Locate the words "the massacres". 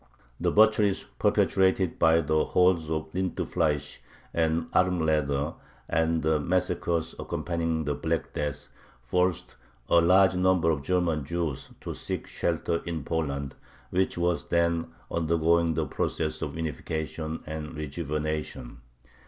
6.23-7.13